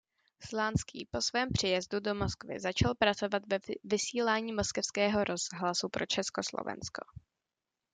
[0.47, 7.01] Slánský po svém příjezdu do Moskvy začal pracovat ve vysílání moskevského rozhlasu pro Československo.